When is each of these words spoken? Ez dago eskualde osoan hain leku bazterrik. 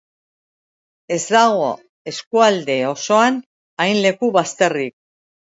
Ez 1.15 1.19
dago 1.35 1.67
eskualde 2.13 2.79
osoan 2.95 3.39
hain 3.85 4.03
leku 4.07 4.35
bazterrik. 4.39 4.99